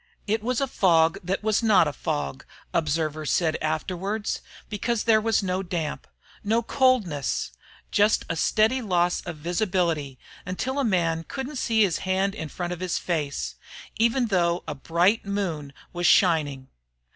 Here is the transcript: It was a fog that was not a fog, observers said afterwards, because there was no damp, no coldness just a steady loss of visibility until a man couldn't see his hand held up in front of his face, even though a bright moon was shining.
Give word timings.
It 0.25 0.41
was 0.41 0.59
a 0.59 0.65
fog 0.65 1.19
that 1.23 1.43
was 1.43 1.61
not 1.61 1.87
a 1.87 1.93
fog, 1.93 2.43
observers 2.73 3.29
said 3.31 3.55
afterwards, 3.61 4.41
because 4.67 5.03
there 5.03 5.21
was 5.21 5.43
no 5.43 5.61
damp, 5.61 6.07
no 6.43 6.63
coldness 6.63 7.51
just 7.91 8.25
a 8.27 8.35
steady 8.35 8.81
loss 8.81 9.21
of 9.27 9.37
visibility 9.37 10.17
until 10.43 10.79
a 10.79 10.83
man 10.83 11.23
couldn't 11.25 11.57
see 11.57 11.83
his 11.83 11.99
hand 11.99 12.33
held 12.33 12.39
up 12.39 12.41
in 12.41 12.49
front 12.49 12.73
of 12.73 12.79
his 12.79 12.97
face, 12.97 13.53
even 13.99 14.29
though 14.29 14.63
a 14.67 14.73
bright 14.73 15.23
moon 15.23 15.71
was 15.93 16.07
shining. 16.07 16.69